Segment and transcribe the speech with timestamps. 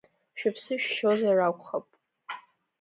[0.39, 1.87] Шәыԥсы шәшьозар акәхап…